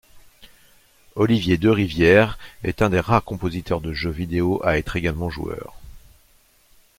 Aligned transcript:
Olivier 1.15 1.57
Derivière 1.57 2.39
est 2.63 2.81
un 2.81 2.89
des 2.89 2.99
rares 2.99 3.23
compositeurs 3.23 3.81
de 3.81 3.93
jeux 3.93 4.09
vidéo 4.09 4.59
à 4.63 4.79
être 4.79 4.95
également 4.95 5.29
joueur. 5.29 5.79